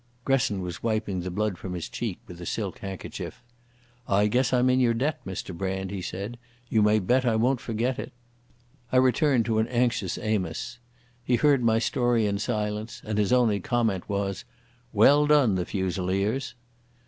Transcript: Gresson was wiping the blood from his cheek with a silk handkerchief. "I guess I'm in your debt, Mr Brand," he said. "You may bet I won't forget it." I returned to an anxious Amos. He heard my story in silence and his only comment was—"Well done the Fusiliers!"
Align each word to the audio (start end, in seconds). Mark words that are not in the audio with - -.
Gresson 0.25 0.61
was 0.63 0.81
wiping 0.81 1.19
the 1.21 1.29
blood 1.29 1.59
from 1.59 1.73
his 1.75 1.87
cheek 1.87 2.17
with 2.25 2.41
a 2.41 2.45
silk 2.47 2.79
handkerchief. 2.79 3.43
"I 4.07 4.25
guess 4.25 4.51
I'm 4.51 4.67
in 4.71 4.79
your 4.79 4.95
debt, 4.95 5.23
Mr 5.27 5.55
Brand," 5.55 5.91
he 5.91 6.01
said. 6.01 6.39
"You 6.69 6.81
may 6.81 6.97
bet 6.97 7.23
I 7.23 7.35
won't 7.35 7.61
forget 7.61 7.99
it." 7.99 8.11
I 8.91 8.97
returned 8.97 9.45
to 9.45 9.59
an 9.59 9.67
anxious 9.67 10.17
Amos. 10.17 10.79
He 11.23 11.35
heard 11.35 11.63
my 11.63 11.77
story 11.77 12.25
in 12.25 12.39
silence 12.39 13.03
and 13.05 13.19
his 13.19 13.31
only 13.31 13.59
comment 13.59 14.09
was—"Well 14.09 15.27
done 15.27 15.53
the 15.53 15.67
Fusiliers!" 15.67 16.55